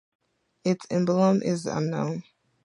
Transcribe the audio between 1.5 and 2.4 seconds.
unknown.